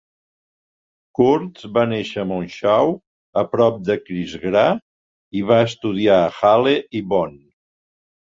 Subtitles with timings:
[1.17, 2.93] Kurtz va néixer a Monschau,
[3.43, 4.65] a prop d'Aquisgrà,
[5.41, 7.37] i va estudiar a Halle i Bonn.